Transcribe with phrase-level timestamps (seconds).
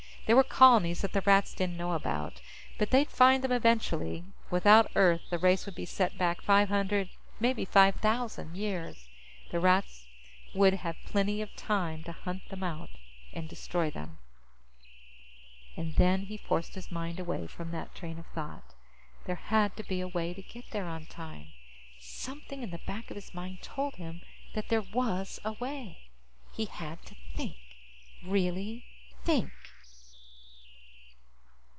[0.27, 2.39] There were colonies that the Rats didn't know about.
[2.77, 4.23] But they'd find them eventually.
[4.49, 7.09] Without Earth, the race would be set back five hundred
[7.41, 9.09] maybe five thousand years.
[9.49, 10.05] The Rats
[10.53, 12.91] would would have plenty of time to hunt them out
[13.33, 14.19] and destroy them.
[15.75, 18.73] And then he forced his mind away from that train of thought.
[19.25, 21.47] There had to be a way to get there on time.
[21.99, 24.21] Something in the back of his mind told him
[24.53, 26.03] that there was a way.
[26.53, 27.57] He had to think.
[28.23, 28.85] Really
[29.25, 29.51] think.